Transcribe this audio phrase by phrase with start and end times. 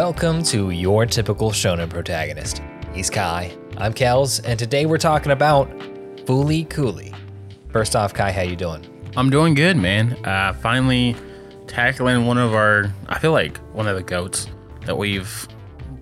[0.00, 2.62] Welcome to your typical shonen protagonist.
[2.94, 3.54] He's Kai.
[3.76, 5.68] I'm Kels, and today we're talking about
[6.24, 7.12] Fooly Cooly.
[7.70, 8.82] First off, Kai, how you doing?
[9.14, 10.12] I'm doing good, man.
[10.24, 11.16] Uh, finally
[11.66, 14.46] tackling one of our, I feel like one of the goats
[14.86, 15.46] that we've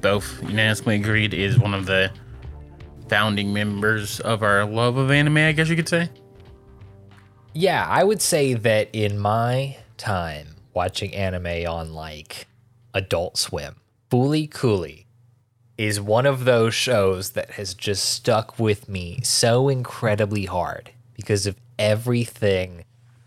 [0.01, 2.12] both unanimously agreed is one of the
[3.08, 6.08] founding members of our love of anime, I guess you could say.
[7.53, 12.46] Yeah, I would say that in my time watching anime on like
[12.94, 13.75] Adult Swim,
[14.11, 15.07] Fooly Cooly
[15.76, 21.46] is one of those shows that has just stuck with me so incredibly hard because
[21.46, 22.85] of everything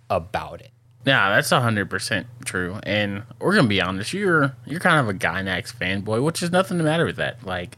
[0.10, 0.72] about it.
[1.06, 2.80] Yeah, that's hundred percent true.
[2.84, 6.78] And we're gonna be honest, you're you're kind of a Gainax fanboy, which is nothing
[6.78, 7.44] to matter with that.
[7.46, 7.78] Like,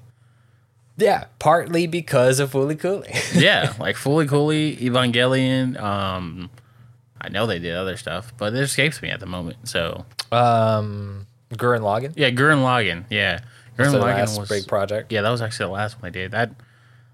[0.98, 3.14] Yeah, partly because of Fooly Cooly.
[3.36, 5.80] yeah, like Fooly Cooly, Evangelion.
[5.80, 6.50] Um,
[7.22, 9.70] I know they did other stuff, but it escapes me at the moment.
[9.70, 11.26] So um,
[11.58, 12.14] Gurren Lagann.
[12.16, 13.06] yeah, Gurren Lagann.
[13.10, 13.40] Yeah,
[13.78, 15.12] Gurren Lagann last was big project.
[15.12, 16.32] Yeah, that was actually the last one I did.
[16.32, 16.52] That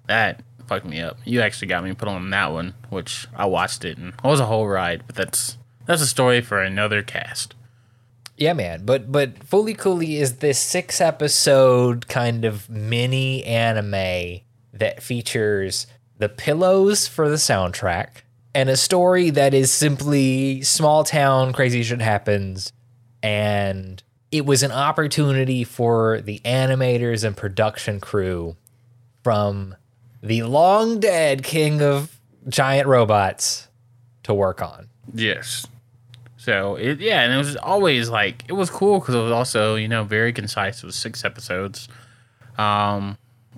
[0.07, 1.17] that fucked me up.
[1.25, 4.39] You actually got me put on that one, which I watched it and it was
[4.39, 5.03] a whole ride.
[5.07, 7.55] But that's that's a story for another cast.
[8.37, 8.85] Yeah, man.
[8.85, 16.29] But but Fooly Cooly is this six episode kind of mini anime that features the
[16.29, 18.21] pillows for the soundtrack
[18.53, 22.73] and a story that is simply small town crazy shit happens
[23.23, 28.55] and it was an opportunity for the animators and production crew
[29.23, 29.75] from
[30.21, 33.67] the long dead king of giant robots
[34.23, 34.87] to work on.
[35.13, 35.65] Yes.
[36.37, 39.75] So it yeah, and it was always like it was cool because it was also
[39.75, 40.77] you know very concise.
[40.77, 41.89] It was six episodes,
[42.57, 43.17] um,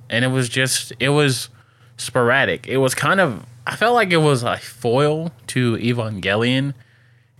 [0.09, 1.49] and it was just it was
[1.97, 2.67] sporadic.
[2.67, 6.73] It was kind of I felt like it was a foil to Evangelion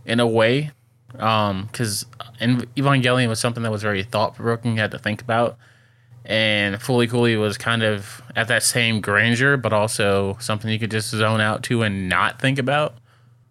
[0.06, 0.72] in a way,
[1.20, 2.06] um, because
[2.40, 4.74] Evangelion was something that was very thought provoking.
[4.76, 5.58] You had to think about,
[6.26, 10.92] and Fooly Cooly was kind of at that same grandeur, but also something you could
[10.92, 12.96] just zone out to and not think about.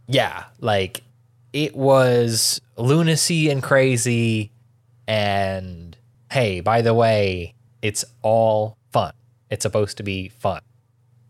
[0.06, 1.02] yeah, like
[1.52, 4.50] it was lunacy and crazy.
[5.06, 5.96] And
[6.30, 9.12] hey, by the way, it's all fun.
[9.50, 10.62] It's supposed to be fun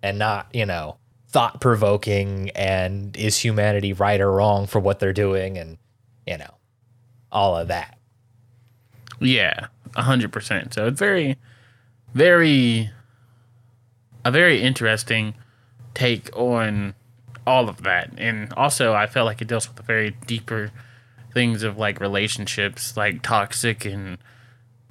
[0.02, 0.96] and not, you know,
[1.28, 5.78] thought provoking and is humanity right or wrong for what they're doing and,
[6.30, 6.54] you know,
[7.32, 7.98] all of that.
[9.18, 10.72] Yeah, a hundred percent.
[10.72, 11.36] So it's very,
[12.14, 12.91] very,
[14.24, 15.34] a very interesting
[15.92, 16.94] take on
[17.46, 20.70] all of that, and also I felt like it deals with the very deeper
[21.34, 24.16] things of like relationships, like toxic and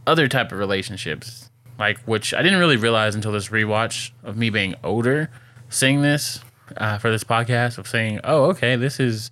[0.06, 1.50] other type of relationships,
[1.80, 5.30] like which I didn't really realize until this rewatch of me being older,
[5.70, 6.42] seeing this
[6.76, 9.32] uh, for this podcast of saying, oh, okay, this is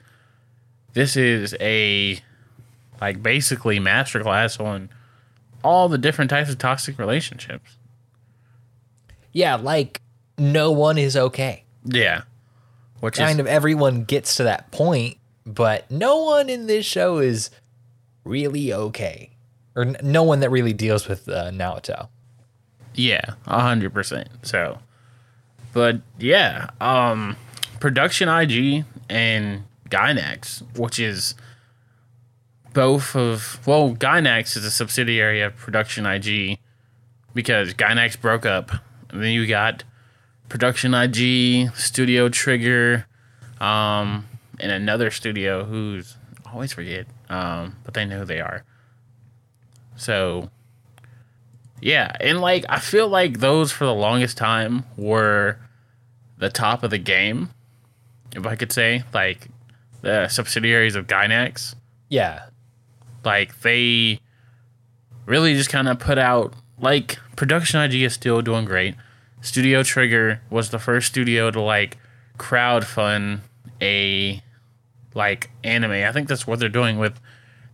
[0.98, 2.20] this is a
[3.00, 4.90] like basically masterclass on
[5.64, 7.76] all the different types of toxic relationships.
[9.32, 10.02] Yeah, like
[10.40, 11.64] no one is okay.
[11.86, 12.24] Yeah.
[13.00, 17.20] Which Kind is of everyone gets to that point, but no one in this show
[17.20, 17.52] is
[18.24, 19.30] really okay.
[19.76, 22.08] Or n- no one that really deals with uh, Naoto.
[22.96, 24.30] yeah, a hundred percent.
[24.42, 24.80] So
[25.74, 27.36] but yeah, um
[27.80, 31.36] production IG and Gainax, which is
[32.74, 36.60] both of well, Gainax is a subsidiary of production IG
[37.34, 38.72] because Gainax broke up.
[39.10, 39.84] And then you got
[40.50, 43.06] production IG, Studio Trigger,
[43.60, 44.28] um,
[44.60, 46.18] and another studio who's
[46.52, 48.64] always forget, um, but they know who they are.
[49.96, 50.50] So
[51.82, 55.58] yeah, and like I feel like those for the longest time were
[56.38, 57.50] the top of the game,
[58.36, 59.48] if I could say, like
[60.02, 61.76] the subsidiaries of Gainax.
[62.10, 62.46] Yeah.
[63.24, 64.20] Like they
[65.26, 68.96] really just kind of put out like production IG is still doing great.
[69.42, 71.98] Studio Trigger was the first studio to like
[72.38, 73.40] crowdfund
[73.82, 74.42] a
[75.14, 75.92] like anime.
[75.92, 77.20] I think that's what they're doing with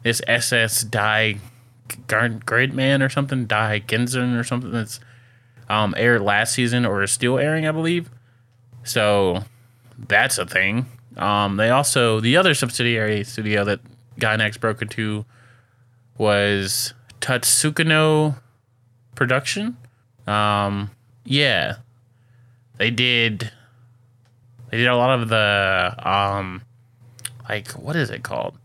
[0.04, 1.38] this SS Die
[2.08, 5.00] Gridman or something, Die Genzen or something that's
[5.70, 8.10] um, aired last season or is still airing, I believe.
[8.84, 9.44] So
[9.98, 10.88] that's a thing.
[11.18, 13.80] Um, they also the other subsidiary studio that
[14.20, 15.26] Gainax broke into
[16.18, 18.40] was Tatsukuno
[19.16, 19.78] Production.
[20.28, 20.92] Um,
[21.26, 21.78] yeah,
[22.78, 23.52] they did.
[24.72, 26.64] They did a lot of the um,
[27.48, 28.58] like what is it called?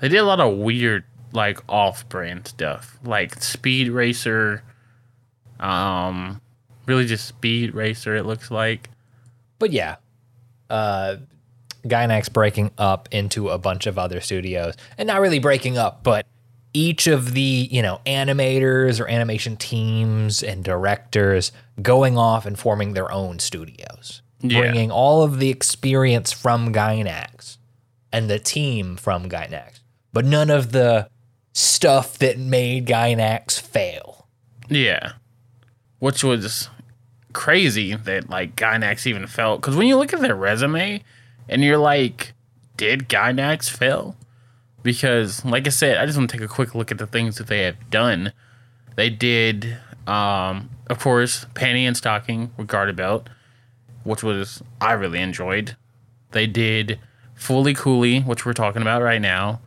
[0.00, 4.62] They did a lot of weird like off-brand stuff, like Speed Racer.
[5.58, 6.40] Um,
[6.86, 8.16] really just Speed Racer.
[8.16, 8.90] It looks like.
[9.58, 9.96] But yeah,
[10.68, 11.16] uh,
[11.84, 16.26] Gainax breaking up into a bunch of other studios, and not really breaking up, but
[16.72, 21.50] each of the, you know, animators or animation teams and directors
[21.82, 24.60] going off and forming their own studios, Yeah.
[24.60, 27.56] bringing all of the experience from Gainax
[28.12, 29.80] and the team from Gainax,
[30.12, 31.08] but none of the
[31.52, 34.28] stuff that made Gainax fail.
[34.68, 35.12] Yeah.
[35.98, 36.68] Which was
[37.32, 41.02] crazy that like Gainax even felt because when you look at their resume
[41.50, 42.32] and you're like,
[42.78, 44.16] did Gainax fail?
[44.82, 47.36] Because like I said, I just want to take a quick look at the things
[47.36, 48.32] that they have done.
[48.96, 49.76] They did,
[50.06, 53.28] um, of course, panty and stocking with garter belt,
[54.04, 55.76] which was I really enjoyed.
[56.30, 56.98] They did
[57.36, 59.60] Fooly Cooly, which we're talking about right now,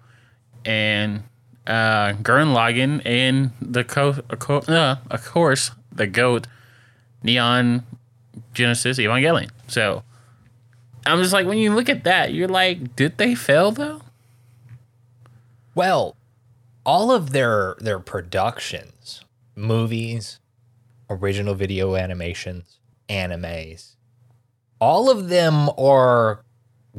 [0.65, 1.23] and
[1.67, 6.47] uh, Gurren Lagann and the co- co- uh, of course the goat
[7.21, 7.83] Neon
[8.53, 9.49] Genesis Evangelion.
[9.67, 10.03] So
[11.05, 14.01] I'm just like when you look at that, you're like, did they fail though?
[15.75, 16.15] Well,
[16.85, 19.23] all of their their productions,
[19.55, 20.39] movies,
[21.09, 22.79] original video animations,
[23.09, 23.95] animes,
[24.79, 26.43] all of them are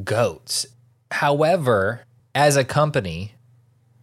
[0.03, 0.65] goats.
[1.11, 2.01] However,
[2.33, 3.33] as a company,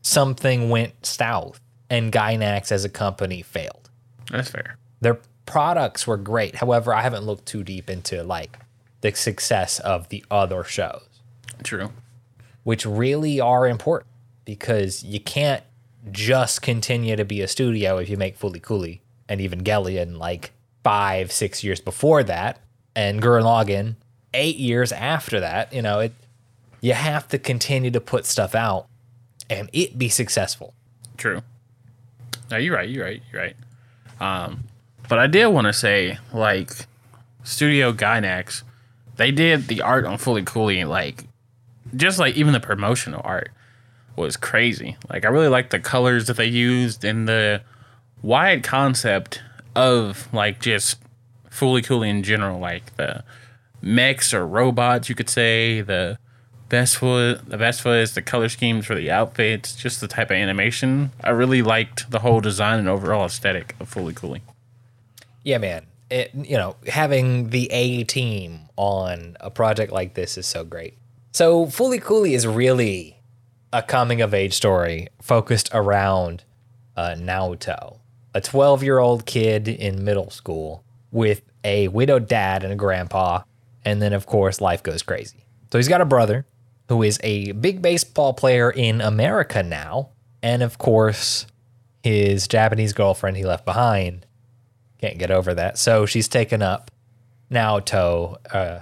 [0.03, 1.61] something went south
[1.91, 3.91] and Gainax as a company failed.
[4.31, 4.77] That's fair.
[5.01, 6.57] Their products were great.
[6.57, 8.59] However, I haven't looked too deep into like
[9.03, 11.07] the success of the other shows
[11.63, 11.91] True.
[12.65, 14.11] which really are important
[14.45, 15.63] because you can't
[16.11, 20.53] just continue to be a studio if you make Fooly Cooly and Evangelion like
[20.83, 22.59] five, six years before that,
[22.97, 23.95] and Gurren Lagann
[24.35, 25.73] eight years after that.
[25.73, 26.13] You know, it
[26.81, 28.87] you have to continue to put stuff out
[29.49, 30.75] and it be successful.
[31.17, 31.43] True.
[32.51, 32.89] No, you're right.
[32.89, 33.23] You're right.
[33.33, 33.57] You're right.
[34.21, 34.65] Um,
[35.09, 36.87] but I did want to say, like,
[37.45, 38.63] Studio Gainax,
[39.17, 41.25] they did the art on Fooly Cooly, like,
[41.95, 43.51] just like even the promotional art
[44.17, 44.97] was crazy.
[45.09, 47.63] Like, I really liked the colors that they used and the
[48.23, 49.43] wide concept
[49.75, 50.99] of, like, just
[51.51, 53.25] Fooly Cooly in general, like the
[53.81, 56.19] mechs or robots, you could say, the
[56.69, 61.11] best Vespa, the Vespas, the color schemes for the outfits, just the type of animation.
[61.23, 64.41] I really liked the whole design and overall aesthetic of Fooly Cooly.
[65.45, 65.85] Yeah, man.
[66.13, 70.99] It, you know, having the A team on a project like this is so great.
[71.33, 73.19] So, Fooly Cooly is really
[73.73, 76.45] a coming of age story focused around
[76.95, 78.01] uh, Naoto,
[78.35, 83.45] a 12 year old kid in middle school with a widowed dad and a grandpa.
[83.83, 85.47] And then, of course, life goes crazy.
[85.73, 86.45] So, he's got a brother
[86.91, 90.11] who is a big baseball player in America now.
[90.43, 91.47] And, of course,
[92.03, 94.27] his Japanese girlfriend he left behind
[95.03, 95.77] can't get over that.
[95.77, 96.91] So she's taken up
[97.51, 98.79] Naoto, uh,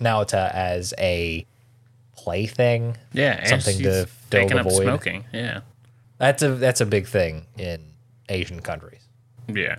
[0.00, 1.44] Naota as a
[2.16, 2.96] plaything.
[3.12, 4.82] Yeah, Something to fill the up void.
[4.82, 5.24] smoking.
[5.32, 5.60] Yeah,
[6.18, 7.82] That's a that's a big thing in
[8.28, 9.00] Asian countries.
[9.48, 9.76] yeah,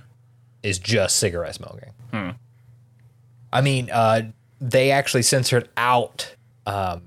[0.63, 1.91] Is just cigarette smoking.
[2.11, 2.29] Hmm.
[3.53, 4.23] I mean, uh,
[4.59, 7.03] they actually censored out um,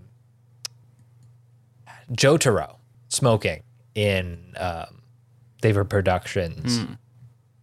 [2.13, 2.77] Jotaro
[3.09, 3.63] smoking
[3.95, 5.03] in um,
[5.61, 6.93] David Productions Hmm.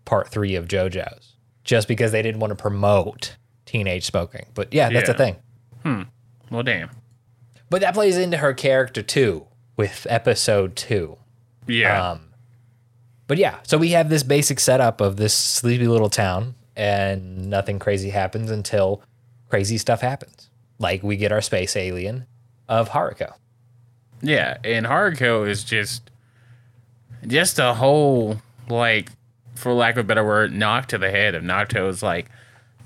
[0.10, 3.36] Part three of JoJo's, just because they didn't want to promote
[3.68, 4.48] teenage smoking.
[4.56, 5.18] But yeah, that's a Yeah.
[5.18, 6.08] thing.
[6.50, 6.90] Well, damn.
[7.70, 9.46] But that plays into her character too,
[9.78, 11.18] with episode two.
[11.68, 12.22] Yeah, Um,
[13.28, 17.78] but yeah, so we have this basic setup of this sleepy little town, and nothing
[17.78, 19.04] crazy happens until
[19.50, 20.50] crazy stuff happens.
[20.80, 22.26] Like we get our space alien
[22.68, 23.34] of Haruko.
[24.24, 26.10] yeah, and Haruko is just,
[27.28, 29.12] just a whole like,
[29.60, 32.30] for lack of a better word, knock to the head of Naruto's like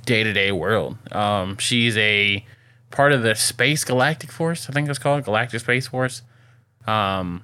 [0.06, 0.98] day to day world.
[1.12, 2.46] Um, she's a
[2.92, 6.22] part of the Space Galactic Force, I think it's called Galactic Space Force.
[6.86, 7.44] Um,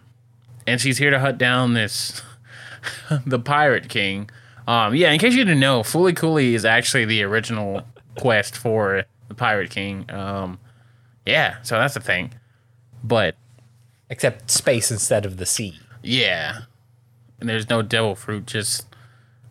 [0.68, 2.22] and she's here to hunt down this
[3.26, 4.30] the Pirate King.
[4.68, 7.82] Um, yeah, in case you didn't know, Fooly Cooly is actually the original
[8.18, 10.10] quest for the Pirate King.
[10.12, 10.60] Um,
[11.26, 12.34] yeah, so that's the thing.
[13.04, 13.36] But
[14.10, 15.80] Except space instead of the sea.
[16.04, 16.62] yeah,
[17.40, 18.86] and there's no devil fruit, just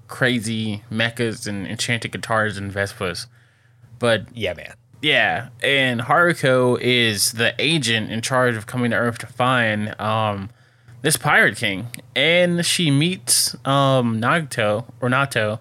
[0.09, 3.27] crazy mechas and enchanted guitars and Vespas.
[3.99, 4.75] But Yeah, man.
[5.03, 10.50] yeah, and Haruko is the agent in charge of coming to Earth to find um
[11.03, 11.87] this pirate king,
[12.17, 15.61] and she meets um Nagito or Nato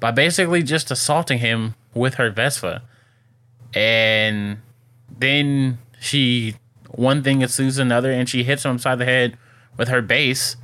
[0.00, 2.82] by basically just assaulting him with her Vespa,
[3.74, 4.58] and
[5.18, 6.54] then she
[6.90, 9.36] one thing ensues another, and she hits him upside the head
[9.76, 10.56] with her base,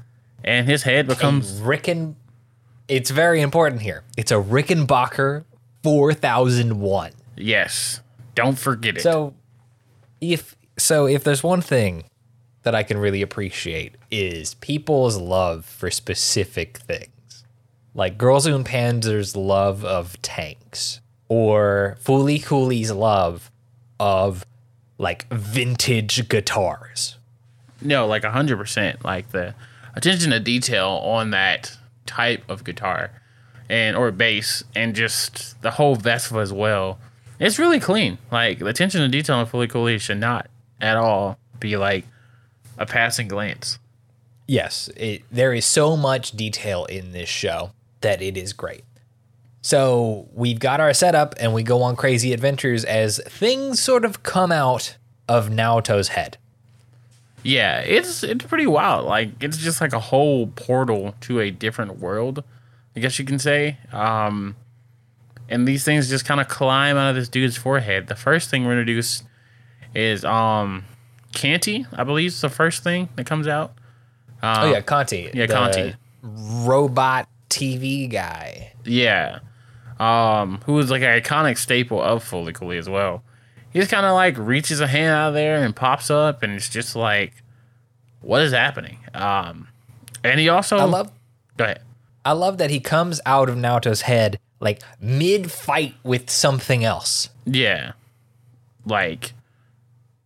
[0.42, 2.16] and his head becomes Ricken.
[2.88, 4.02] It's very important here.
[4.16, 5.44] It's a Rickenbacker
[5.82, 7.12] 4001.
[7.36, 8.00] yes.
[8.34, 9.02] Don't forget it.
[9.02, 9.32] So
[10.20, 12.04] if so if there's one thing
[12.64, 17.44] that I can really appreciate is people's love for specific things.
[17.94, 23.52] Like Girls and Panzer's love of tanks, or Fooly Cooly's love
[24.00, 24.44] of
[24.98, 27.18] like vintage guitars.
[27.80, 29.04] No, like hundred percent.
[29.04, 29.54] Like the
[29.94, 31.76] attention to detail on that
[32.06, 33.10] type of guitar
[33.68, 36.98] and or bass and just the whole Vespa as well.
[37.38, 38.18] It's really clean.
[38.30, 40.48] Like the attention to detail on Fooly Cooly should not
[40.80, 42.06] at all be like
[42.78, 43.78] a passing glance.
[44.46, 48.84] Yes, it, there is so much detail in this show that it is great.
[49.62, 54.22] So we've got our setup and we go on crazy adventures as things sort of
[54.22, 56.36] come out of Naoto's head.
[57.44, 59.06] Yeah, it's it's pretty wild.
[59.06, 62.42] Like it's just like a whole portal to a different world,
[62.96, 63.78] I guess you can say.
[63.92, 64.56] Um,
[65.48, 68.06] and these things just kind of climb out of this dude's forehead.
[68.06, 69.24] The first thing we're introduced
[69.94, 70.84] is um,
[71.32, 73.74] Canti, I believe, is the first thing that comes out.
[74.42, 75.30] oh yeah, Canti.
[75.34, 75.94] yeah, Canti.
[76.22, 78.72] Robot TV guy.
[78.84, 79.40] Yeah.
[80.00, 83.22] Um, who is like an iconic staple of Fooly Cooly as well.
[83.74, 86.54] He just kind of like reaches a hand out of there and pops up, and
[86.54, 87.34] it's just like,
[88.22, 89.00] what is happening?
[89.12, 89.68] Um,
[90.22, 91.12] and he also I love
[91.58, 91.82] Go ahead.
[92.24, 97.28] I love that he comes out of Naoto's head like mid fight with something else.
[97.44, 97.92] Yeah.
[98.86, 99.32] Like,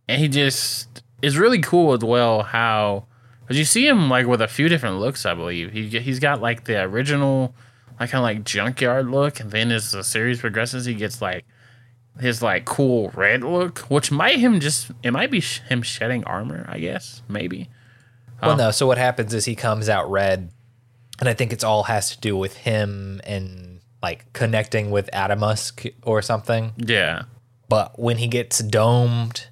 [0.07, 2.43] and he just is really cool as well.
[2.43, 3.05] How,
[3.41, 5.71] because you see him like with a few different looks, I believe.
[5.71, 7.53] He he's got like the original,
[7.99, 11.45] like kind of like junkyard look, and then as the series progresses, he gets like
[12.19, 16.23] his like cool red look, which might him just it might be sh- him shedding
[16.25, 17.69] armor, I guess, maybe.
[18.41, 18.71] Well, no.
[18.71, 20.51] So what happens is he comes out red,
[21.19, 25.93] and I think it's all has to do with him and like connecting with Atomsk
[26.03, 26.71] or something.
[26.77, 27.23] Yeah,
[27.67, 29.47] But when he gets domed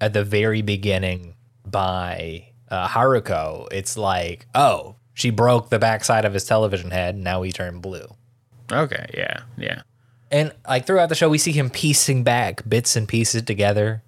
[0.00, 1.34] at the very beginning
[1.66, 7.16] by uh, Haruko, it's like, oh, she broke the backside of his television head.
[7.16, 8.06] And now he turned blue.
[8.70, 9.82] okay, yeah, yeah,
[10.30, 14.02] And like throughout the show, we see him piecing back bits and pieces together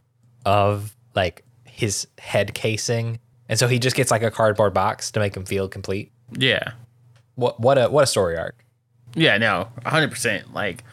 [0.44, 5.20] of like his head casing, and so he just gets like a cardboard box to
[5.20, 6.12] make him feel complete.
[6.36, 6.72] yeah.
[7.36, 8.64] What what a what a story arc.
[9.14, 10.52] Yeah, no, hundred percent.
[10.52, 10.84] Like,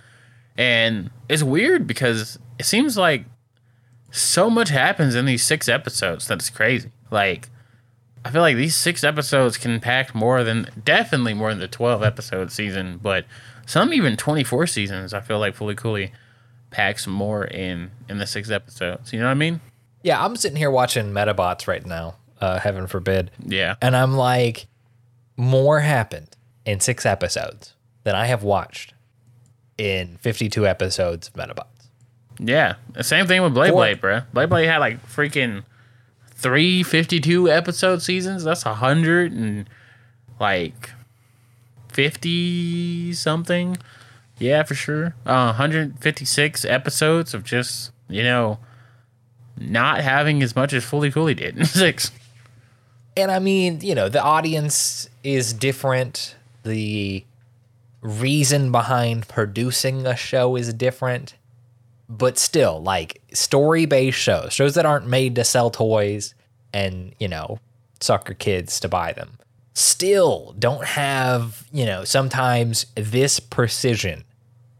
[0.58, 3.26] and it's weird because it seems like
[4.12, 6.90] so much happens in these six episodes that it's crazy.
[7.12, 7.50] Like,
[8.24, 12.02] I feel like these six episodes can pack more than definitely more than the twelve
[12.02, 13.26] episode season, but
[13.68, 15.14] some even twenty four seasons.
[15.14, 16.12] I feel like Fooly Cooly
[16.72, 19.14] packs more in in the six episodes.
[19.14, 19.62] You know what I mean?
[20.04, 22.16] Yeah, I'm sitting here watching Medabots right now.
[22.42, 23.30] Uh, heaven forbid.
[23.46, 24.68] Yeah, And I'm like,
[25.38, 26.30] more happened
[26.66, 28.94] in six episodes than I have watched
[29.78, 31.90] in 52 episodes of Medabots.
[32.40, 32.76] yeah.
[32.94, 34.22] The same thing with Blade Four- Blade, bro.
[34.34, 35.64] Blade Blade had like freaking
[36.30, 38.44] three 52 episode seasons.
[38.44, 39.68] That's a hundred and
[40.40, 40.92] like
[41.98, 43.76] 50 something.
[44.38, 45.16] Yeah, for sure.
[45.26, 48.60] Uh, 156 episodes of just, you know,
[49.58, 52.12] not having as much as Fooly Cooly did in six.
[53.16, 56.36] And I mean, you know, the audience is different.
[56.62, 57.26] The
[58.02, 61.34] reason behind producing a show is different.
[62.08, 66.36] But still, like story based shows, shows that aren't made to sell toys
[66.72, 67.58] and, you know,
[68.00, 69.40] sucker kids to buy them,
[69.78, 74.24] still don't have, you know, sometimes this precision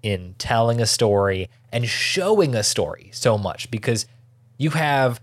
[0.02, 4.08] in telling a story and showing a story so much because
[4.58, 5.22] you have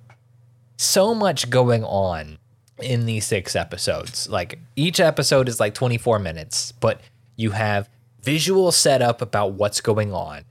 [0.77, 2.39] so much going on
[2.81, 4.29] in these six episodes.
[4.29, 7.01] Like each episode is like 24 minutes, but
[7.35, 7.89] you have
[8.23, 10.45] visual setup about what's going on.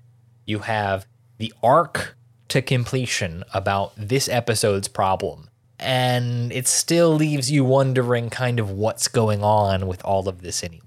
[0.45, 1.05] You have
[1.37, 2.17] the arc
[2.49, 5.49] to completion about this episode's problem.
[5.83, 10.63] And it still leaves you wondering kind of what's going on with all of this
[10.63, 10.81] anyways.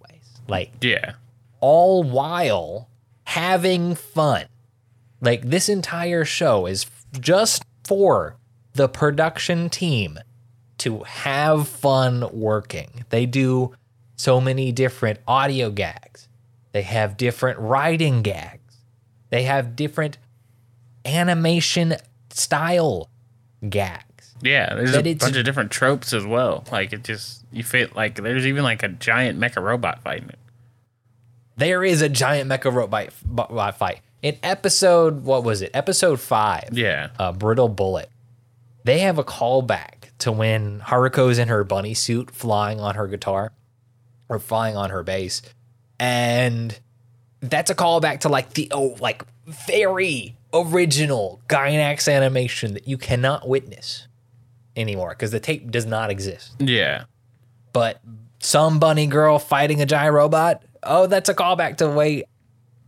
[0.49, 1.15] Like Yeah.
[1.61, 2.88] all while
[3.25, 4.47] having fun.
[5.21, 6.87] Like this entire show is
[7.21, 8.37] just for
[8.73, 10.19] the production team
[10.79, 13.05] to have fun working.
[13.11, 13.75] They do
[14.17, 16.29] so many different audio gags.
[16.73, 18.76] They have different writing gags.
[19.31, 20.19] They have different
[21.05, 21.97] animation
[22.31, 23.09] style
[23.69, 24.05] gags.
[24.43, 26.64] Yeah, there's a bunch of different tropes as well.
[26.71, 30.38] Like it just you fit like there's even like a giant mecha robot fighting it.
[31.57, 34.00] There is a giant mecha robot bot fight.
[34.23, 35.71] In episode, what was it?
[35.73, 36.71] Episode five.
[36.73, 37.11] Yeah.
[37.19, 38.11] uh, Brittle Bullet.
[38.85, 43.52] They have a callback to when Haruko's in her bunny suit flying on her guitar
[44.28, 45.43] or flying on her bass.
[45.99, 46.78] And
[47.40, 53.49] that's a callback to like the oh like very original Gainax animation that you cannot
[53.49, 54.09] witness
[54.76, 56.54] anymore because the tape does not exist.
[56.61, 57.04] Yeah.
[57.73, 58.00] But
[58.40, 62.25] some bunny girl fighting a giant robot, oh, that's a callback to the way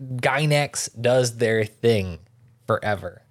[0.00, 2.18] Gainax does their thing
[2.66, 3.22] forever.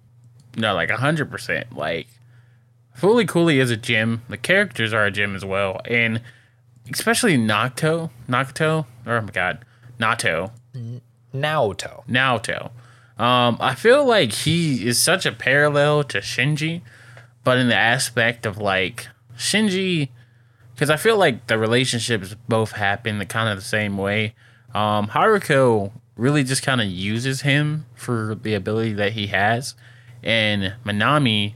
[0.56, 1.74] No, like hundred percent.
[1.76, 2.08] Like
[2.98, 4.22] Fooly Cooley is a gym.
[4.28, 5.80] The characters are a gym as well.
[5.84, 6.20] And
[6.92, 8.10] especially Nocto.
[8.28, 8.86] Nocto.
[9.06, 9.64] Oh my god.
[9.98, 10.52] Nato.
[11.34, 12.06] Naoto.
[12.06, 12.70] Naoto.
[13.18, 16.82] Um, I feel like he is such a parallel to Shinji,
[17.48, 20.10] but in the aspect of like Shinji,
[20.74, 24.34] because I feel like the relationships both happen the kind of the same way.
[24.74, 29.74] Um, Haruko really just kind of uses him for the ability that he has,
[30.22, 31.54] and Manami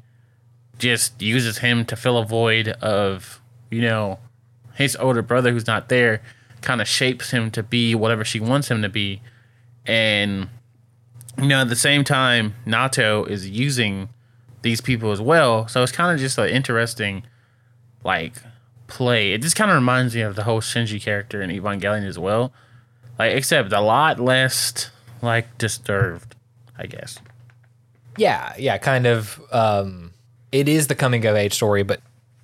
[0.79, 4.19] just uses him to fill a void of you know
[4.73, 6.23] his older brother who's not there,
[6.63, 9.21] kind of shapes him to be whatever she wants him to be,
[9.85, 10.49] and
[11.37, 14.09] you know, at the same time, Nato is using
[14.63, 15.69] these people as well.
[15.69, 17.25] So it's kind of just an interesting,
[18.05, 18.35] like,
[18.87, 19.33] play.
[19.33, 22.53] It just kind of reminds me of the whole Shinji character in Evangelion as well.
[23.19, 24.91] Like, except a lot less,
[25.21, 26.35] like, disturbed,
[26.79, 27.19] I guess.
[28.17, 29.41] Yeah, yeah, kind of.
[29.53, 30.13] Um,
[30.51, 32.01] it is the coming of age story, but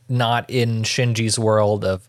[0.08, 2.08] not in Shinji's world of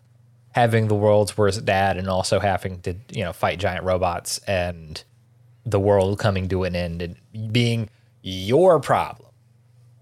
[0.52, 5.04] having the world's worst dad and also having to, you know, fight giant robots and
[5.64, 7.88] the world coming to an end and being
[8.22, 9.29] your problem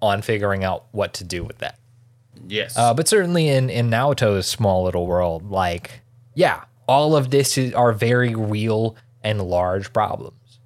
[0.01, 1.79] on figuring out what to do with that.
[2.47, 2.77] Yes.
[2.77, 6.01] Uh, but certainly in in Naoto's small little world, like
[6.35, 10.61] yeah, all of this is, are very real and large problems,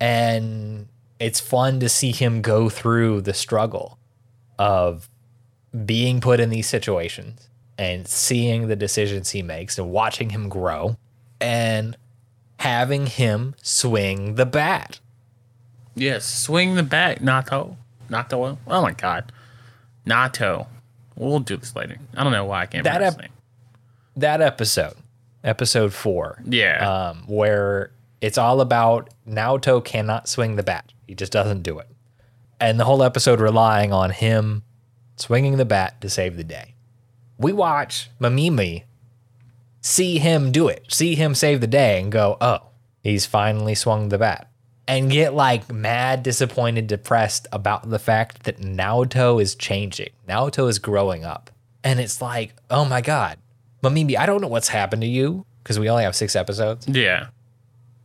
[0.00, 3.98] and it's fun to see him go through the struggle
[4.58, 5.08] of
[5.84, 10.96] being put in these situations and seeing the decisions he makes and watching him grow
[11.40, 11.96] and
[12.60, 14.98] having him swing the bat.
[15.94, 16.24] yes.
[16.24, 17.76] Swing the bat, Nato.
[18.08, 18.58] Nato.
[18.66, 19.32] Oh my god.
[20.04, 20.66] Nato.
[21.16, 21.96] We'll do this later.
[22.16, 23.32] I don't know why I can't That remember ep- name.
[24.16, 24.94] That episode,
[25.44, 27.08] episode four, Yeah.
[27.10, 27.90] um, where
[28.20, 30.92] it's all about Naoto cannot swing the bat.
[31.06, 31.88] He just doesn't do it.
[32.60, 34.62] And the whole episode relying on him
[35.16, 36.74] swinging the bat to save the day.
[37.38, 38.84] We watch Mamimi
[39.80, 42.60] see him do it, see him save the day, and go, oh,
[43.02, 44.50] he's finally swung the bat.
[44.88, 50.10] And get like mad, disappointed, depressed about the fact that Naoto is changing.
[50.28, 51.50] Naoto is growing up.
[51.82, 53.38] And it's like, oh my God,
[53.82, 57.28] Mamimi, I don't know what's happened to you because we only have six episodes, yeah.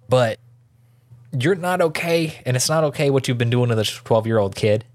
[0.10, 0.40] but
[1.32, 2.42] you're not okay.
[2.46, 4.86] And it's not okay what you've been doing to this 12 year old kid.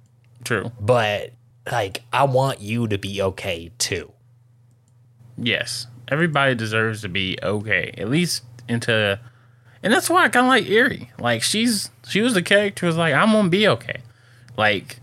[0.45, 0.71] True.
[0.81, 1.33] But
[1.71, 4.13] like, I want you to be okay too.
[5.39, 9.19] Yes, everybody deserves to be okay, at least into,
[9.87, 11.11] and that's why I kind of like Eri.
[11.19, 14.01] Like she's she was the character who was like I'm gonna be okay.
[14.57, 15.01] Like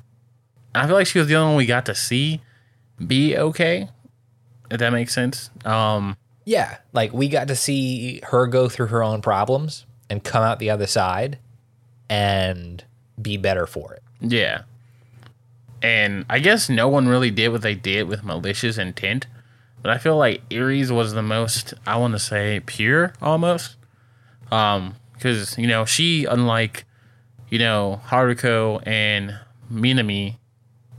[0.75, 2.41] I feel like she was the only one we got to see
[3.05, 3.89] be okay.
[4.71, 5.49] If that makes sense.
[5.65, 6.77] Um, Yeah.
[6.93, 10.69] Like, we got to see her go through her own problems and come out the
[10.71, 11.37] other side
[12.09, 12.83] and
[13.21, 14.01] be better for it.
[14.21, 14.63] yeah.
[15.81, 19.27] And I guess no one really did what they did with malicious intent,
[19.81, 23.75] but I feel like Eri's was the most I want to say pure almost.
[24.51, 26.85] Um, because you know she, unlike
[27.49, 29.39] you know Haruko and
[29.71, 30.37] Minami,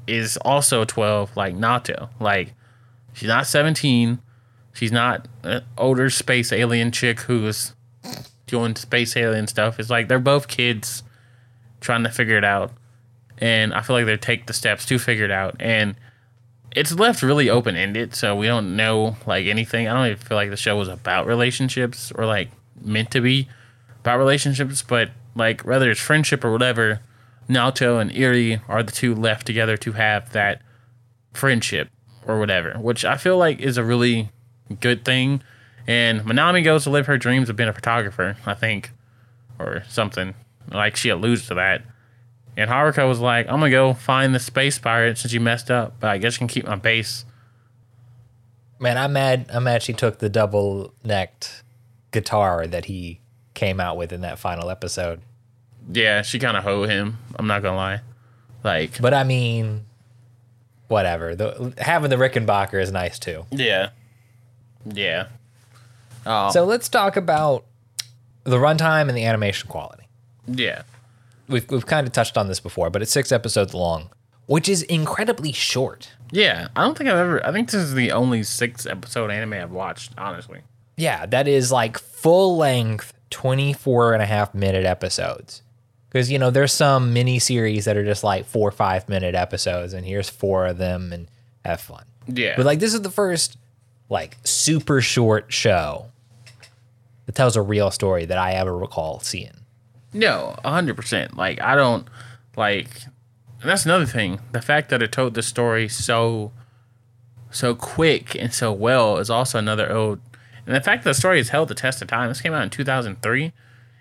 [0.06, 2.08] is also twelve like Nato.
[2.20, 2.54] Like
[3.12, 4.20] she's not seventeen.
[4.72, 7.74] She's not an older space alien chick who's
[8.46, 9.78] doing space alien stuff.
[9.78, 11.02] It's like they're both kids
[11.80, 12.72] trying to figure it out,
[13.38, 15.56] and I feel like they take the steps to figure it out.
[15.60, 15.94] And
[16.74, 19.86] it's left really open ended, so we don't know like anything.
[19.86, 22.50] I don't even feel like the show was about relationships or like
[22.82, 23.48] meant to be
[24.00, 27.00] about relationships, but like whether it's friendship or whatever,
[27.48, 30.62] Naoto and Eri are the two left together to have that
[31.32, 31.88] friendship
[32.26, 34.30] or whatever, which I feel like is a really
[34.80, 35.42] good thing.
[35.86, 38.92] And Manami goes to live her dreams of being a photographer, I think,
[39.58, 40.34] or something.
[40.70, 41.82] Like she alludes to that.
[42.56, 45.98] And Haruko was like, I'm gonna go find the space pirate since you messed up,
[46.00, 47.24] but I guess you can keep my base.
[48.78, 49.46] Man, I'm mad.
[49.52, 51.63] I'm mad she took the double necked
[52.14, 53.20] guitar that he
[53.52, 55.20] came out with in that final episode.
[55.92, 57.18] Yeah, she kind of hoed him.
[57.38, 58.00] I'm not gonna lie.
[58.62, 59.84] Like, But I mean,
[60.88, 61.34] whatever.
[61.36, 63.44] The, having the Rickenbacker is nice too.
[63.50, 63.90] yeah,
[64.86, 65.26] yeah.
[66.26, 67.64] Oh, So let's talk about
[68.44, 70.04] the runtime and the animation quality.
[70.46, 70.82] yeah,
[71.48, 74.08] We've, we've kind of touched on this before, but it's six episodes long,
[74.46, 76.10] which is incredibly short.
[76.30, 76.68] yeah.
[76.74, 77.46] I don't think I've ever.
[77.46, 80.12] I think this is the only six episode anime I've watched.
[80.16, 80.60] Honestly.
[80.96, 85.62] Yeah, that is like full length 24 and a half minute episodes.
[86.08, 89.34] Because, you know, there's some mini series that are just like four or five minute
[89.34, 91.12] episodes, and here's four of them.
[91.12, 91.28] And
[91.64, 92.04] have fun.
[92.26, 92.54] Yeah.
[92.56, 93.56] But like this is the first
[94.08, 96.06] like super short show
[97.26, 99.64] that tells a real story that I ever recall seeing.
[100.12, 101.36] No, hundred percent.
[101.36, 102.06] Like I don't
[102.56, 102.88] like.
[103.60, 104.40] And that's another thing.
[104.52, 106.52] The fact that it told the story so,
[107.50, 110.20] so quick and so well is also another ode.
[110.66, 112.28] And the fact that the story has held the test of time.
[112.28, 113.52] This came out in two thousand three,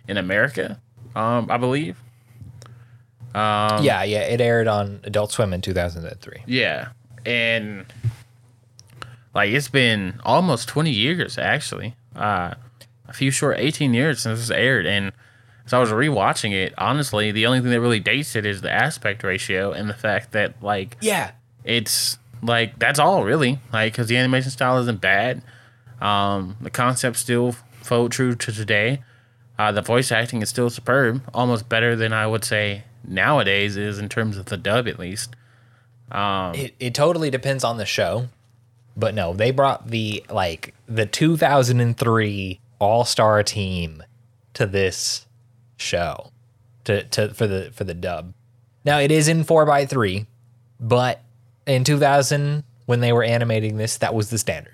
[0.07, 0.79] in America,
[1.15, 1.97] um, I believe.
[3.35, 6.43] Um, yeah, yeah, it aired on Adult Swim in 2003.
[6.45, 6.89] Yeah,
[7.25, 7.85] and
[9.33, 11.95] like it's been almost twenty years actually.
[12.15, 12.53] Uh,
[13.07, 15.11] a few short eighteen years since it's aired, and
[15.65, 18.71] as I was rewatching it, honestly, the only thing that really dates it is the
[18.71, 21.31] aspect ratio and the fact that like Yeah.
[21.63, 25.41] it's like that's all really like because the animation style isn't bad.
[26.01, 29.01] Um, the concept still fold true to today.
[29.57, 33.99] Uh, the voice acting is still superb, almost better than I would say nowadays is
[33.99, 35.35] in terms of the dub at least.
[36.55, 38.29] It, it totally depends on the show.
[38.95, 44.03] But no, they brought the like the 2003 All-Star team
[44.53, 45.25] to this
[45.77, 46.31] show
[46.83, 48.33] to, to for the for the dub.
[48.85, 50.27] Now it is in 4 by 3
[50.79, 51.21] but
[51.65, 54.72] in 2000 when they were animating this that was the standard.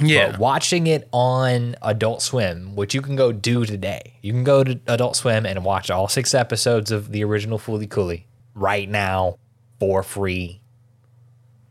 [0.00, 4.44] Yeah, But watching it on Adult Swim, which you can go do today, you can
[4.44, 8.88] go to Adult Swim and watch all six episodes of the original Fooly Cooly right
[8.88, 9.38] now
[9.78, 10.60] for free.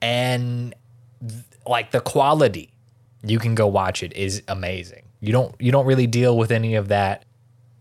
[0.01, 0.75] And
[1.25, 2.73] th- like the quality,
[3.23, 5.03] you can go watch it is amazing.
[5.21, 7.23] You don't you don't really deal with any of that.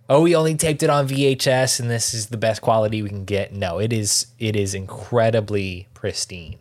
[0.08, 3.24] Oh, we only taped it on VHS and this is the best quality we can
[3.24, 3.52] get.
[3.52, 6.58] No, it is it is incredibly pristine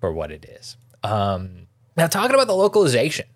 [0.00, 0.76] for what it is.
[1.04, 1.67] Um
[1.98, 3.26] now, talking about the localization,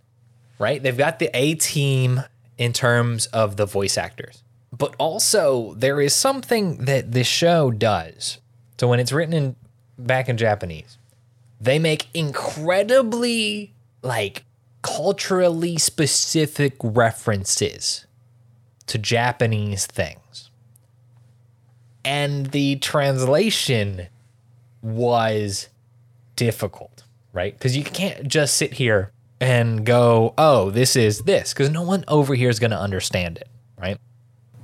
[0.59, 0.83] right?
[0.83, 2.23] They've got the A team
[2.57, 8.39] in terms of the voice actors, but also there is something that this show does.
[8.79, 9.57] So when it's written in
[9.99, 10.99] back in Japanese,
[11.61, 13.73] they make incredibly
[14.03, 14.45] like
[14.83, 18.07] culturally specific references
[18.87, 20.51] to Japanese things.
[22.05, 24.09] And the translation
[24.83, 25.69] was
[26.35, 26.92] difficult,
[27.33, 27.53] right?
[27.53, 32.05] Because you can't just sit here and go, oh, this is this, because no one
[32.09, 33.99] over here is going to understand it, right?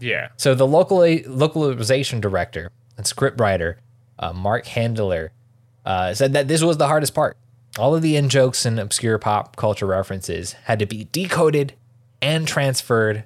[0.00, 3.76] yeah, So the local localization director and scriptwriter,
[4.18, 5.32] uh, Marc Handler,
[5.84, 7.36] uh, said that this was the hardest part.
[7.78, 11.74] All of the in jokes and obscure pop culture references had to be decoded
[12.20, 13.24] and transferred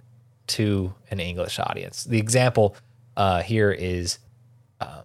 [0.48, 2.05] to an English audience.
[2.05, 2.76] The example
[3.16, 4.18] uh, here is
[4.81, 5.02] um,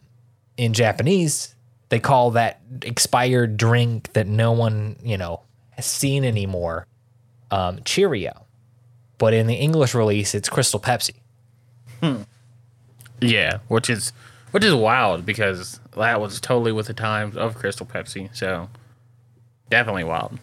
[0.58, 1.56] in Japanese,
[1.90, 6.86] they call that expired drink that no one, you know, has seen anymore
[7.52, 8.46] um, Cheerio.
[9.18, 11.16] But in the English release, it's Crystal Pepsi.
[12.02, 12.24] Hmm.
[13.20, 14.14] yeah, which is
[14.52, 18.30] which is wild because that was totally with the times of Crystal Pepsi.
[18.36, 18.70] So
[19.70, 20.38] definitely wild.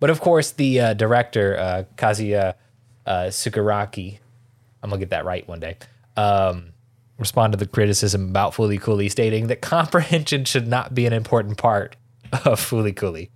[0.00, 2.54] But of course, the uh, director uh, Kazuya
[3.06, 4.18] uh, Sukaraki,
[4.82, 5.76] I'm gonna get that right one day,
[6.16, 6.73] um,
[7.18, 11.56] responded to the criticism about Fooly Cooly, stating that comprehension should not be an important
[11.56, 11.96] part
[12.32, 13.30] of Fooly Cooly,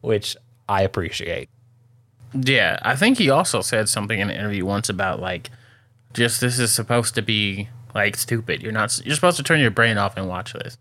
[0.00, 0.36] which
[0.68, 1.48] I appreciate.
[2.32, 5.50] Yeah, I think he also said something in an interview once about like,
[6.12, 8.62] just this is supposed to be like stupid.
[8.62, 9.00] You're not.
[9.04, 10.78] You're supposed to turn your brain off and watch this.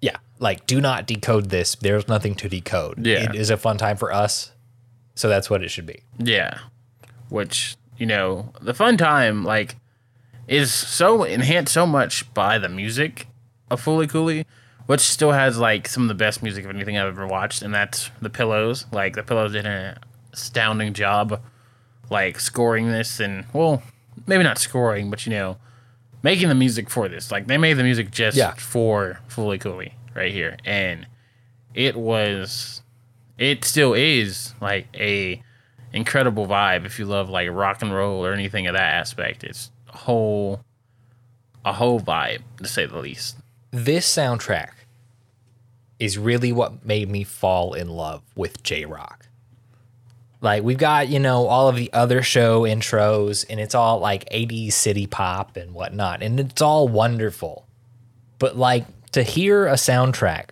[0.00, 1.74] Yeah, like do not decode this.
[1.74, 3.04] There's nothing to decode.
[3.06, 3.30] Yeah.
[3.30, 4.52] it is a fun time for us,
[5.14, 6.02] so that's what it should be.
[6.18, 6.58] Yeah,
[7.28, 9.76] which you know the fun time like
[10.48, 13.26] is so enhanced so much by the music
[13.70, 14.46] of Fooly Cooly,
[14.86, 17.72] which still has like some of the best music of anything I've ever watched, and
[17.74, 18.86] that's the Pillows.
[18.92, 19.98] Like the Pillows did an
[20.32, 21.40] astounding job,
[22.10, 23.82] like scoring this, and well,
[24.26, 25.58] maybe not scoring, but you know,
[26.22, 27.30] making the music for this.
[27.30, 28.54] Like they made the music just Yeah.
[28.54, 31.06] for Fooly Cooly right here, and
[31.74, 32.80] it was,
[33.36, 35.42] it still is like a
[35.92, 39.44] incredible vibe if you love like rock and roll or anything of that aspect.
[39.44, 40.60] It's whole
[41.64, 43.36] a whole vibe to say the least.
[43.70, 44.70] this soundtrack
[45.98, 49.26] is really what made me fall in love with J Rock.
[50.40, 54.28] Like we've got, you know, all of the other show intros and it's all like
[54.30, 56.22] 80s city pop and whatnot.
[56.22, 57.66] And it's all wonderful.
[58.38, 60.50] But like to hear a soundtrack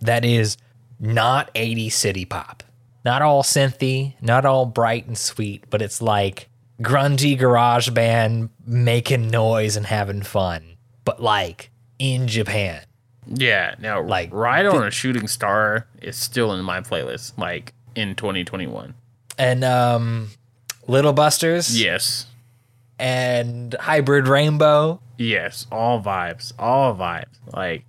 [0.00, 0.56] that is
[1.00, 2.62] not 80s city pop,
[3.04, 6.48] not all synthy, not all bright and sweet, but it's like
[6.80, 12.82] grungy garage band making noise and having fun, but like in Japan.
[13.26, 18.14] Yeah, now Like, Ride on a Shooting Star is still in my playlist, like in
[18.16, 18.94] 2021.
[19.38, 20.30] And um
[20.88, 22.26] Little Busters Yes,
[22.98, 25.00] and Hybrid Rainbow.
[25.18, 27.26] yes, all vibes, all vibes.
[27.52, 27.84] Like,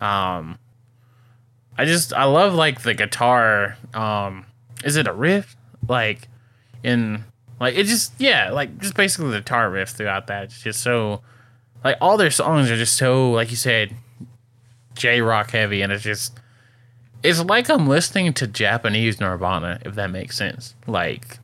[0.00, 0.58] um,
[1.78, 3.76] I just I love like the guitar.
[3.94, 4.46] Um,
[4.84, 5.56] is it a riff?
[5.88, 6.28] Like
[6.82, 7.24] in
[7.60, 10.44] like it just yeah like just basically the tar riff throughout that.
[10.44, 11.20] It's just so
[11.84, 13.94] like all their songs are just so like you said,
[14.94, 16.40] J rock heavy, and it's just
[17.22, 20.74] it's like I'm listening to Japanese Nirvana if that makes sense.
[20.86, 21.38] Like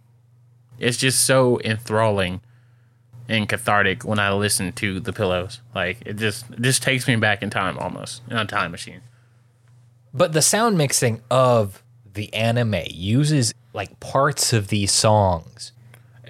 [0.79, 2.41] it's just so enthralling
[3.29, 5.61] and cathartic when I listen to the pillows.
[5.75, 9.03] Like it just it just takes me back in time almost in a time machine.
[10.15, 11.83] But the sound mixing of
[12.15, 15.73] the anime uses like parts of these songs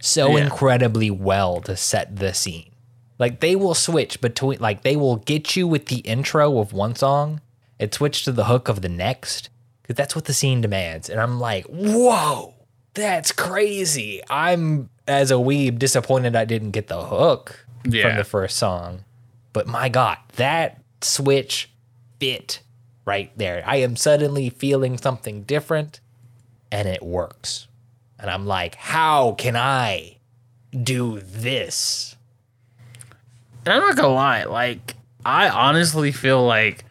[0.06, 0.44] so Yeah.
[0.44, 2.70] incredibly well to set the scene.
[3.18, 6.94] Like they will switch between like they will get you with the intro of one
[6.94, 7.40] song
[7.80, 9.48] and switch to the hook of the next
[9.84, 11.08] cuz that's what the scene demands.
[11.08, 12.54] And I'm like, "Whoa,
[12.94, 18.56] that's crazy." I'm as a weeb disappointed I didn't get the hook from the first
[18.56, 19.04] song.
[19.52, 21.70] But my god, that switch
[22.20, 22.60] fit
[23.04, 23.62] right there.
[23.66, 26.00] I am suddenly feeling something different
[26.72, 27.68] and it works.
[28.18, 30.16] And I'm like, how can I
[30.83, 32.16] do this?
[33.64, 36.85] And I'm not gonna lie, like I honestly feel like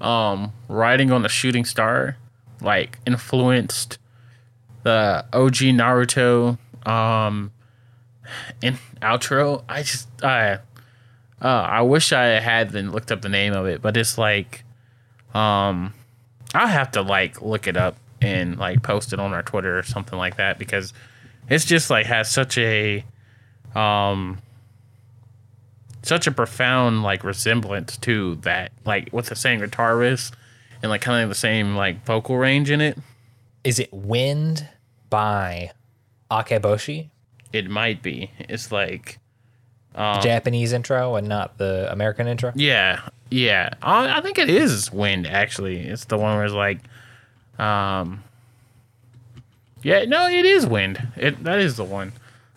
[0.00, 2.16] um riding on the shooting star
[2.60, 3.98] like influenced
[4.84, 7.50] the OG Naruto um
[8.62, 9.64] in outro.
[9.68, 10.58] I just I
[11.40, 14.64] uh, I wish I had then looked up the name of it, but it's like
[15.34, 15.94] um
[16.54, 19.82] I'll have to like look it up and like post it on our Twitter or
[19.82, 20.92] something like that because
[21.48, 23.04] it's just like has such a
[23.74, 24.38] um
[26.02, 30.32] such a profound like resemblance to that like with the same guitar riffs
[30.82, 32.96] and like kind of the same like vocal range in it
[33.64, 34.68] Is it Wind
[35.10, 35.72] by
[36.30, 37.10] Akeboshi?
[37.52, 39.18] it might be it's like
[39.94, 42.52] The Japanese intro and not the American intro?
[42.54, 43.00] yeah
[43.30, 46.78] yeah I, I think it is wind actually it's the one where it's like
[47.58, 48.22] um
[49.82, 52.12] yeah no it is wind it that is the one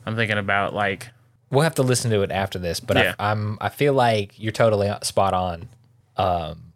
[0.05, 1.09] i'm thinking about like
[1.49, 3.13] We'll have to listen to it after this, but Yeah.
[3.19, 5.67] I, I'm I feel like you're totally spot on
[6.15, 6.71] um,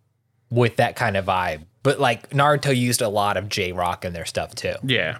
[0.49, 1.61] with that kind of vibe.
[1.81, 4.73] But like Naruto used a lot of J rock in their stuff too.
[4.83, 5.19] yeah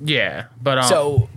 [0.00, 1.28] yeah but um So,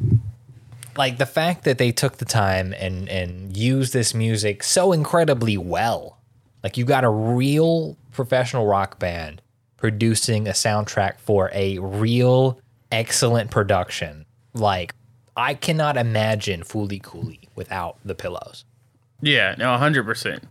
[0.97, 5.57] like the fact that they took the time and and used this music so incredibly
[5.57, 6.17] well,
[6.61, 9.41] like you got a real professional rock band
[9.77, 12.59] producing a soundtrack for a real
[12.91, 14.25] excellent production.
[14.53, 14.93] Like
[15.37, 18.65] I cannot imagine Fooly Cooly without the pillows.
[19.21, 20.43] yeah no 100%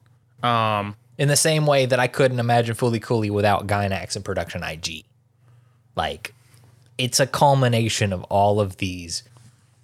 [0.46, 4.62] um In the same way that I couldn't imagine Fooly Cooly without Gainax and Production
[4.62, 5.04] IG.
[5.96, 6.34] Like,
[6.98, 9.22] it's a culmination of all of these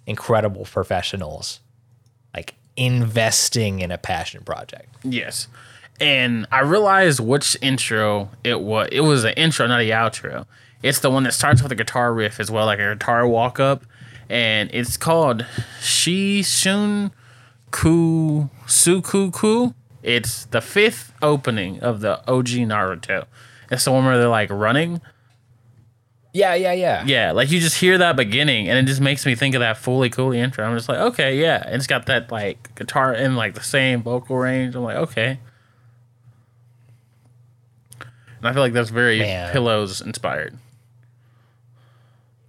[0.05, 1.59] incredible professionals,
[2.35, 4.89] like investing in a passion project.
[5.03, 5.47] Yes.
[6.03, 8.89] And I realized which intro it was.
[8.91, 10.45] It was an intro, not a outro.
[10.81, 13.57] It's the one that starts with a guitar riff as well, like a guitar walk
[13.57, 13.85] up.
[14.29, 15.45] And it's called
[15.79, 17.13] Shi Shun
[17.71, 19.73] Ku Sukuku.
[20.01, 23.25] It's the fifth opening of the OG Naruto.
[23.71, 24.99] It's the one where they're like running.
[26.33, 27.05] Yeah, yeah, yeah.
[27.05, 29.77] Yeah, like you just hear that beginning and it just makes me think of that
[29.77, 30.65] Fooly Cooly intro.
[30.65, 31.63] I'm just like, okay, yeah.
[31.65, 34.75] And it's got that like guitar in like the same vocal range.
[34.75, 35.39] I'm like, okay.
[38.43, 39.53] And I feel like that's very Man.
[39.53, 40.57] pillows inspired.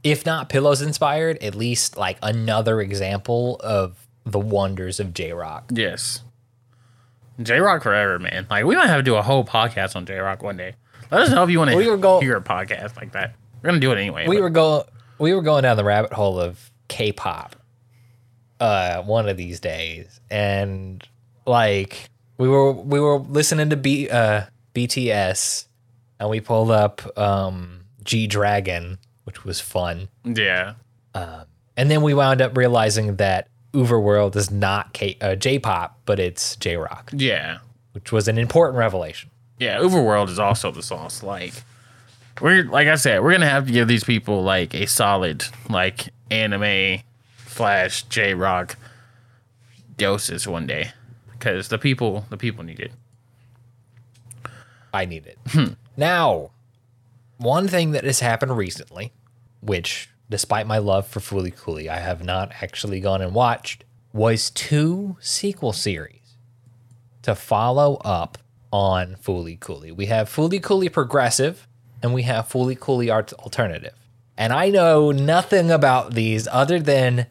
[0.03, 5.71] If not Pillows inspired, at least like another example of the wonders of J Rock.
[5.73, 6.23] Yes.
[7.41, 8.49] J Rock forever, man.
[8.51, 10.75] Like we might have to do a whole podcast on J Rock one day.
[11.13, 13.37] Let us know if you want We to go- hear a podcast like that.
[13.63, 14.27] We're gonna do it anyway.
[14.27, 14.85] we but- were going
[15.21, 17.55] we were going down the rabbit hole of K-pop
[18.59, 21.07] uh one of these days and
[21.47, 24.43] like we were we were listening to B uh
[24.75, 25.67] BTS
[26.21, 30.75] and we pulled up um G Dragon which was fun yeah.
[31.15, 36.57] and then we wound up realizing that UVERworld is not K uh, J-pop but it's
[36.57, 37.59] J-rock Yeah.
[37.93, 41.23] which was an important revelation Yeah, Overworld is also the sauce.
[41.23, 41.55] Like
[42.41, 46.09] we're like I said, we're gonna have to give these people like a solid like
[46.31, 47.01] anime
[47.47, 48.77] slash J rock
[49.97, 50.91] doses one day.
[51.33, 52.93] Because the people the people need it.
[54.93, 55.39] I need it.
[55.97, 56.51] Now,
[57.37, 59.13] one thing that has happened recently,
[59.61, 64.51] which despite my love for Fooly Cooly, I have not actually gone and watched, was
[64.51, 66.37] two sequel series
[67.23, 68.39] to follow up
[68.73, 69.93] on Fooly Cooly.
[69.93, 71.69] We have Fooly Cooly Progressive
[72.03, 73.95] and we have Fooly Cooly Art Alternative.
[74.37, 77.27] And I know nothing about these other than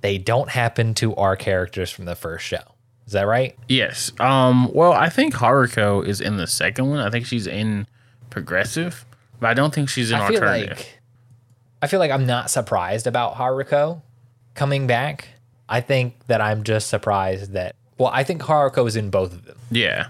[0.00, 2.71] they don't happen to our characters from the first show.
[3.12, 3.54] Is that right?
[3.68, 4.10] Yes.
[4.18, 4.72] Um.
[4.72, 6.98] Well, I think Haruko is in the second one.
[6.98, 7.86] I think she's in
[8.30, 9.04] progressive,
[9.38, 10.78] but I don't think she's in I feel alternative.
[10.78, 11.00] like
[11.82, 14.00] I feel like I'm not surprised about Haruko
[14.54, 15.28] coming back.
[15.68, 19.44] I think that I'm just surprised that well, I think Haruko is in both of
[19.44, 20.06] them yeah.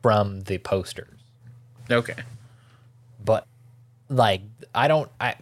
[0.00, 1.18] from the posters.
[1.90, 2.16] Okay.
[3.22, 3.46] But
[4.08, 4.40] like
[4.74, 5.34] I don't I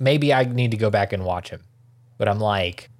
[0.00, 1.62] maybe I need to go back and watch him.
[2.18, 2.90] But I'm like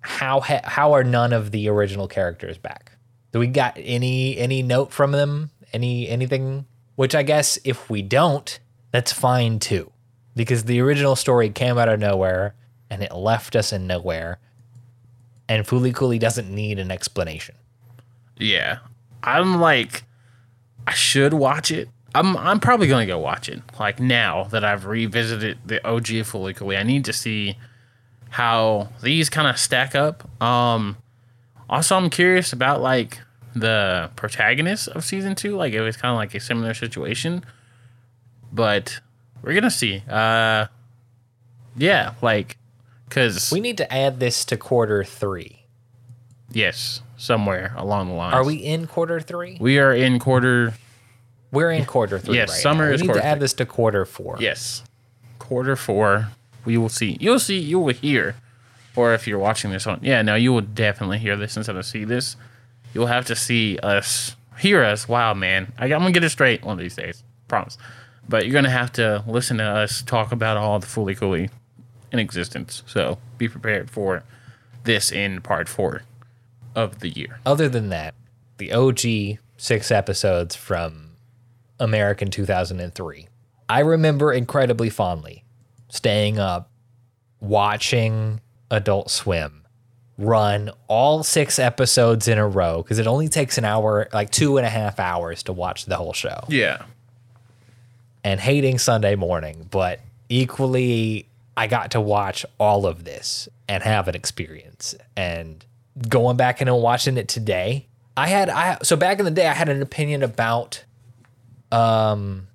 [0.00, 2.92] how ha- how are none of the original characters back?
[3.32, 5.50] Do we got any any note from them?
[5.72, 6.66] Any anything?
[6.96, 8.58] Which I guess if we don't,
[8.92, 9.92] that's fine too.
[10.34, 12.54] Because the original story came out of nowhere
[12.88, 14.38] and it left us in nowhere.
[15.48, 17.56] And Fooly Cooly doesn't need an explanation.
[18.36, 18.78] Yeah.
[19.22, 20.04] I'm like,
[20.86, 21.88] I should watch it.
[22.14, 23.60] I'm I'm probably gonna go watch it.
[23.78, 27.56] Like now that I've revisited the OG Fooly Cooly, I need to see
[28.30, 30.28] how these kind of stack up.
[30.42, 30.96] Um,
[31.68, 33.20] also, I'm curious about like
[33.54, 35.56] the protagonist of season two.
[35.56, 37.44] Like it was kind of like a similar situation,
[38.52, 39.00] but
[39.42, 40.02] we're gonna see.
[40.08, 40.66] Uh,
[41.76, 42.56] yeah, like
[43.08, 45.64] because We need to add this to quarter three.
[46.52, 48.34] yes, somewhere along the lines.
[48.34, 49.56] Are we in quarter three?
[49.60, 50.74] We are in quarter.
[51.52, 52.36] We're in quarter three.
[52.36, 52.94] Yes, right summer now.
[52.94, 53.40] is We need to add three.
[53.40, 54.36] this to quarter four.
[54.38, 54.84] Yes.
[55.40, 56.28] Quarter four.
[56.64, 57.16] We will see.
[57.20, 57.58] You'll see.
[57.58, 58.36] You will hear.
[58.96, 60.00] Or if you're watching this on.
[60.02, 62.36] Yeah, no, you will definitely hear this instead of see this.
[62.92, 64.36] You'll have to see us.
[64.58, 65.08] Hear us.
[65.08, 65.72] Wow, man.
[65.78, 67.22] I, I'm to get it straight one of these days.
[67.48, 67.78] Promise.
[68.28, 71.50] But you're to have to listen to us talk about all the Fooly Cooly
[72.12, 72.82] in existence.
[72.86, 74.24] So be prepared for
[74.84, 76.02] this in part four
[76.74, 77.40] of the year.
[77.46, 78.14] Other than that,
[78.58, 81.10] the OG six episodes from
[81.78, 83.28] American 2003.
[83.68, 85.44] I remember incredibly fondly
[85.90, 86.70] staying up,
[87.40, 89.62] watching Adult Swim
[90.18, 94.56] run all six episodes in a row because it only takes an hour, like two
[94.58, 96.44] and a half hours to watch the whole show.
[96.48, 96.82] Yeah.
[98.22, 101.26] and hating Sunday morning, but equally,
[101.56, 104.94] I got to watch all of this and have an experience.
[105.16, 105.64] And
[106.08, 109.54] going back and watching it today, I had I so back in the day, I
[109.54, 110.84] had an opinion about,
[111.72, 112.48] um,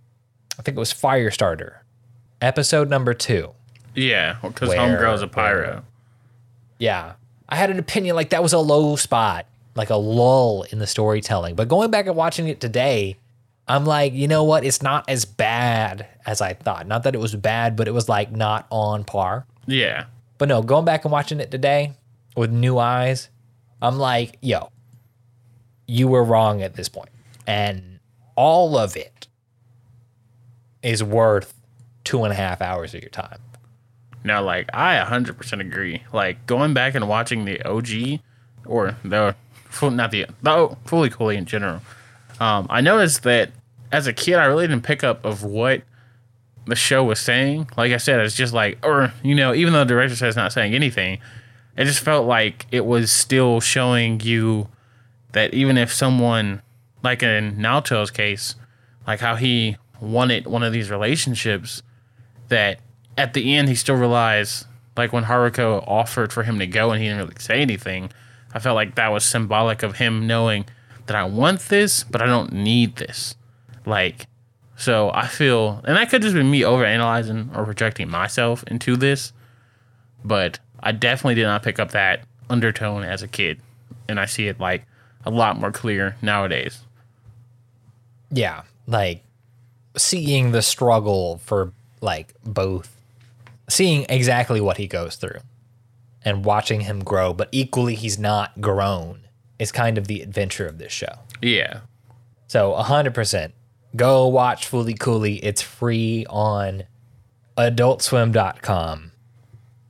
[0.59, 1.77] I think it was Firestarter,
[2.41, 3.51] episode number two.
[3.93, 4.37] Yeah.
[4.41, 5.83] Because Where- Homegirl's a pyro.
[6.79, 7.13] Yeah.
[7.47, 9.45] I had an opinion like that was a low spot,
[9.75, 11.55] like a lull in the storytelling.
[11.55, 13.17] But going back and watching it today,
[13.67, 14.63] I'm like, you know what?
[14.65, 16.87] It's not as bad as I thought.
[16.87, 19.45] Not that it was bad, but it was like not on par.
[19.67, 20.05] Yeah.
[20.37, 21.93] But no, going back and watching it today
[22.35, 23.29] with new eyes,
[23.81, 24.69] I'm like, yo,
[25.87, 27.09] you were wrong at this point.
[27.47, 27.99] And
[28.35, 29.27] all of it
[30.83, 31.53] is worth
[32.05, 33.39] two and a half hours of your time.
[34.23, 36.03] Now, like I 100% agree.
[36.13, 38.21] Like going back and watching the OG
[38.65, 39.35] or the
[39.81, 41.81] not the the Fooly Cooly in general.
[42.39, 43.51] Um, I noticed that
[43.91, 45.83] as a kid, I really didn't pick up of what
[46.65, 47.69] the show was saying.
[47.77, 50.51] Like I said, it's just like, or you know, even though the director says not
[50.51, 51.19] saying anything,
[51.77, 54.69] it just felt like it was still showing you
[55.33, 56.61] that even if someone,
[57.03, 58.55] like in Naota's case,
[59.05, 61.83] like how he wanted one of these relationships,
[62.49, 62.79] that
[63.17, 64.65] at the end he still realized
[64.97, 68.11] like when Haruko offered for him to go and he didn't really say anything,
[68.53, 70.65] I felt like that was symbolic of him knowing
[71.07, 73.35] that I want this, but I don't need this.
[73.85, 74.27] Like
[74.77, 79.33] so I feel and that could just be me overanalyzing or projecting myself into this,
[80.23, 83.59] but I definitely did not pick up that undertone as a kid.
[84.07, 84.85] And I see it like
[85.25, 86.81] a lot more clear nowadays.
[88.31, 89.23] yeah like
[89.97, 91.71] seeing the struggle for
[92.05, 92.95] like both
[93.67, 95.39] seeing exactly what he goes through
[96.23, 99.21] and watching him grow but equally he's not grown
[99.59, 101.81] is kind of the adventure of this show Yeah.
[102.47, 103.51] so 100%
[103.95, 105.35] go watch Fooly Cooly.
[105.43, 106.83] it's free on
[107.57, 109.11] adultswim.com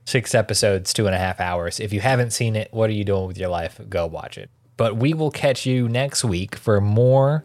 [0.04, 3.04] six episodes two and a half hours if you haven't seen it what are you
[3.04, 6.80] doing with your life go watch it but we will catch you next week for
[6.80, 7.44] more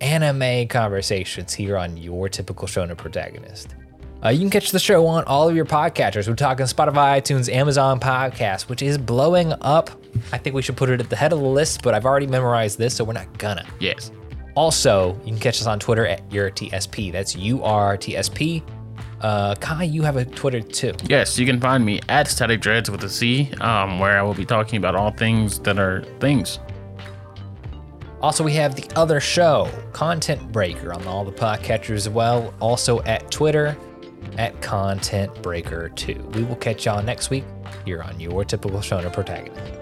[0.00, 3.74] anime conversations here on your typical shonen protagonist.
[4.24, 6.26] Uh, you can catch the show on all of your podcatchers.
[6.26, 9.90] We're talking Spotify, iTunes, Amazon Podcast, which is blowing up.
[10.32, 12.26] I think we should put it at the head of the list, but I've already
[12.26, 13.64] memorized this, so we're not gonna.
[13.78, 14.10] Yes.
[14.56, 17.12] Also, you can catch us on Twitter at YourTSP.
[17.12, 18.64] That's U R T S P.
[19.20, 20.94] Uh, Kai, you have a Twitter too.
[21.04, 24.34] Yes, you can find me at Static Dreads with a C, um, where I will
[24.34, 26.58] be talking about all things that are things.
[28.20, 32.52] Also, we have the other show, Content Breaker, on all the podcatchers as well.
[32.58, 33.76] Also at Twitter,
[34.36, 36.30] at Content Breaker 2.
[36.34, 37.44] We will catch y'all next week
[37.84, 39.77] here on Your Typical Shonen Protagonist.